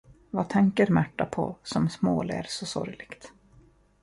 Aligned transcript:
Vad 0.29 0.49
tänker 0.49 0.87
Märta 0.91 1.25
på 1.25 1.55
som 1.63 1.89
småler 1.89 2.45
så 2.49 2.65
sorgligt? 2.65 3.31